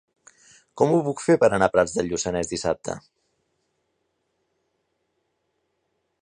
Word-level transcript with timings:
Com 0.81 0.93
ho 0.95 1.01
puc 1.07 1.19
fer 1.25 1.35
per 1.43 1.49
anar 1.57 1.67
a 1.69 1.73
Prats 1.75 1.93
de 1.97 2.05
Lluçanès 2.05 2.49
dissabte? 2.53 2.97